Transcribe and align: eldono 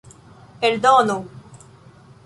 eldono 0.67 1.17